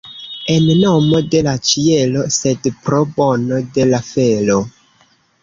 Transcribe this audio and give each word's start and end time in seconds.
En 0.51 0.63
nomo 0.77 1.19
de 1.35 1.41
la 1.47 1.53
ĉielo, 1.71 2.23
sed 2.37 2.71
pro 2.87 3.03
bono 3.19 3.61
de 3.77 3.87
la 3.93 4.01
felo. 4.11 4.59